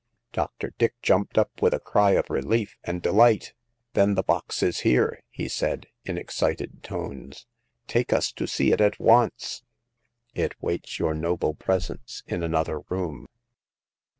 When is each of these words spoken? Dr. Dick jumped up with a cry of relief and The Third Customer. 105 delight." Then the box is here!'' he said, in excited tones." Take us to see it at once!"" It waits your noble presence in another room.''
Dr. 0.33 0.73
Dick 0.79 0.95
jumped 1.03 1.37
up 1.37 1.61
with 1.61 1.75
a 1.75 1.79
cry 1.79 2.13
of 2.13 2.31
relief 2.31 2.75
and 2.83 3.03
The 3.03 3.11
Third 3.11 3.17
Customer. 3.17 3.17
105 3.17 3.39
delight." 3.39 3.53
Then 3.93 4.15
the 4.15 4.23
box 4.23 4.63
is 4.63 4.79
here!'' 4.79 5.21
he 5.43 5.47
said, 5.47 5.87
in 6.05 6.17
excited 6.17 6.81
tones." 6.81 7.45
Take 7.87 8.11
us 8.11 8.31
to 8.31 8.47
see 8.47 8.71
it 8.71 8.81
at 8.81 8.99
once!"" 8.99 9.61
It 10.33 10.59
waits 10.59 10.97
your 10.97 11.13
noble 11.13 11.53
presence 11.53 12.23
in 12.25 12.41
another 12.41 12.79
room.'' 12.89 13.27